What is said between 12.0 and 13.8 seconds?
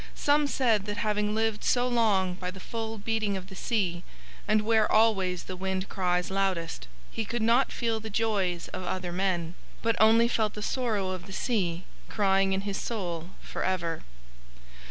crying in his soul for